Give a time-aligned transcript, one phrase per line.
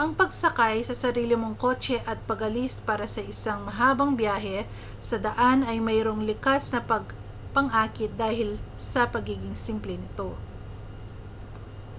[0.00, 4.58] ang pagsakay sa sarili mong kotse at pag-alis para sa isang mahabang biyahe
[5.08, 6.80] sa daan ay mayroong likas na
[7.54, 8.50] pang-akit dahil
[8.92, 10.28] sa pagiging simple nito